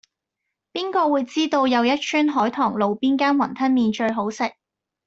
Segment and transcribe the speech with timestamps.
[0.73, 4.51] 邊個會知道又一村海棠路邊間雲吞麵最好食